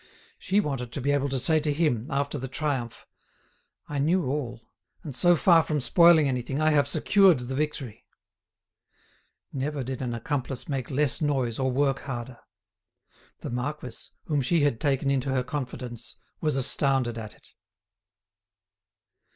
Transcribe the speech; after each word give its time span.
She 0.39 0.59
wanted 0.59 0.91
to 0.93 0.99
be 0.99 1.11
able 1.11 1.29
to 1.29 1.39
say 1.39 1.59
to 1.59 1.71
him, 1.71 2.09
after 2.09 2.39
the 2.39 2.47
triumph: 2.47 3.05
"I 3.87 3.99
knew 3.99 4.25
all, 4.25 4.63
and 5.03 5.15
so 5.15 5.35
far 5.35 5.61
from 5.61 5.79
spoiling 5.79 6.27
anything, 6.27 6.59
I 6.59 6.71
have 6.71 6.87
secured 6.87 7.37
the 7.37 7.53
victory." 7.53 8.07
Never 9.53 9.83
did 9.83 10.01
an 10.01 10.15
accomplice 10.15 10.67
make 10.67 10.89
less 10.89 11.21
noise 11.21 11.59
or 11.59 11.71
work 11.71 11.99
harder. 11.99 12.39
The 13.41 13.51
marquis, 13.51 14.07
whom 14.23 14.41
she 14.41 14.61
had 14.61 14.79
taken 14.81 15.11
into 15.11 15.29
her 15.29 15.43
confidence, 15.43 16.15
was 16.41 16.55
astounded 16.55 17.19
at 17.19 17.35
it. 17.35 17.45